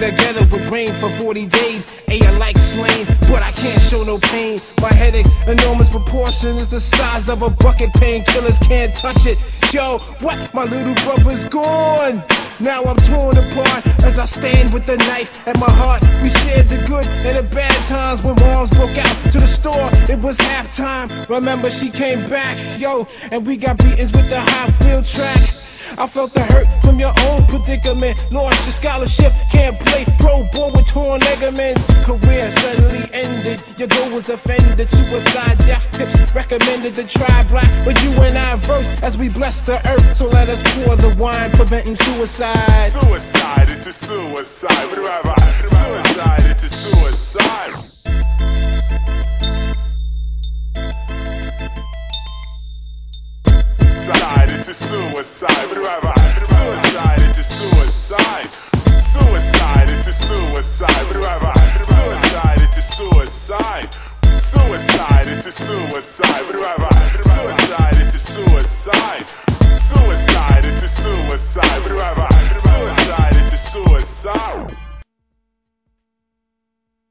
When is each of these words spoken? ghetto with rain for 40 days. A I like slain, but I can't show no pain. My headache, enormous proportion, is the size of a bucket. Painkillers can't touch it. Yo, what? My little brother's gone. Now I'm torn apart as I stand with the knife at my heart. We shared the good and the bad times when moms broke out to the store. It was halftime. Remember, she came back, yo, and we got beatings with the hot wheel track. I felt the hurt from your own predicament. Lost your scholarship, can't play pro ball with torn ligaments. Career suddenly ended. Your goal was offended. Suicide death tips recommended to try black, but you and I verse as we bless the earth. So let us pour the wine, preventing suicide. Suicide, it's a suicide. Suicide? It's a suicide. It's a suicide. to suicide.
ghetto 0.00 0.44
with 0.46 0.70
rain 0.70 0.92
for 0.94 1.10
40 1.10 1.46
days. 1.46 1.92
A 2.08 2.20
I 2.24 2.30
like 2.38 2.56
slain, 2.56 3.06
but 3.28 3.42
I 3.42 3.52
can't 3.52 3.80
show 3.80 4.04
no 4.04 4.18
pain. 4.18 4.60
My 4.80 4.92
headache, 4.94 5.26
enormous 5.46 5.88
proportion, 5.88 6.56
is 6.56 6.68
the 6.68 6.80
size 6.80 7.28
of 7.28 7.42
a 7.42 7.50
bucket. 7.50 7.90
Painkillers 7.94 8.60
can't 8.66 8.94
touch 8.94 9.26
it. 9.26 9.38
Yo, 9.72 9.98
what? 10.20 10.36
My 10.54 10.64
little 10.64 10.94
brother's 11.04 11.44
gone. 11.46 12.22
Now 12.60 12.82
I'm 12.82 12.96
torn 12.96 13.36
apart 13.36 13.86
as 14.02 14.18
I 14.18 14.24
stand 14.24 14.72
with 14.72 14.84
the 14.84 14.96
knife 14.96 15.46
at 15.46 15.58
my 15.58 15.70
heart. 15.70 16.02
We 16.22 16.28
shared 16.28 16.68
the 16.68 16.84
good 16.88 17.06
and 17.06 17.38
the 17.38 17.42
bad 17.54 17.76
times 17.86 18.22
when 18.22 18.34
moms 18.40 18.70
broke 18.70 18.96
out 18.96 19.14
to 19.32 19.38
the 19.38 19.46
store. 19.46 19.88
It 20.08 20.18
was 20.20 20.36
halftime. 20.38 21.28
Remember, 21.28 21.70
she 21.70 21.90
came 21.90 22.28
back, 22.28 22.56
yo, 22.80 23.06
and 23.30 23.46
we 23.46 23.56
got 23.56 23.78
beatings 23.78 24.10
with 24.12 24.28
the 24.28 24.40
hot 24.40 24.72
wheel 24.84 25.02
track. 25.02 25.47
I 25.98 26.06
felt 26.06 26.32
the 26.32 26.42
hurt 26.54 26.68
from 26.84 27.00
your 27.00 27.12
own 27.26 27.44
predicament. 27.46 28.24
Lost 28.30 28.62
your 28.62 28.72
scholarship, 28.72 29.32
can't 29.50 29.76
play 29.80 30.04
pro 30.20 30.46
ball 30.54 30.70
with 30.70 30.86
torn 30.86 31.20
ligaments. 31.22 31.82
Career 32.04 32.52
suddenly 32.52 33.02
ended. 33.12 33.64
Your 33.76 33.88
goal 33.88 34.12
was 34.14 34.28
offended. 34.28 34.88
Suicide 34.88 35.58
death 35.66 35.90
tips 35.90 36.32
recommended 36.32 36.94
to 36.94 37.04
try 37.04 37.42
black, 37.48 37.68
but 37.84 38.00
you 38.04 38.12
and 38.22 38.38
I 38.38 38.54
verse 38.56 38.88
as 39.02 39.18
we 39.18 39.28
bless 39.28 39.60
the 39.62 39.84
earth. 39.90 40.16
So 40.16 40.28
let 40.28 40.48
us 40.48 40.62
pour 40.74 40.94
the 40.94 41.16
wine, 41.16 41.50
preventing 41.50 41.96
suicide. 41.96 42.92
Suicide, 42.92 43.68
it's 43.70 43.88
a 43.88 43.92
suicide. 43.92 44.88
Suicide? 44.94 46.44
It's 46.44 46.62
a 46.62 46.68
suicide. 46.68 47.82
It's 54.50 54.68
a 54.68 54.74
suicide. 54.74 55.07
to 65.40 65.52
suicide. 65.52 67.37